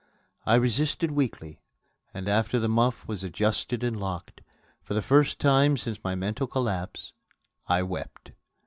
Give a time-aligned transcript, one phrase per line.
[0.47, 1.61] I resisted weakly,
[2.11, 4.41] and, after the muff was adjusted and locked,
[4.81, 7.13] for the first time since my mental collapse
[7.67, 8.31] I wept.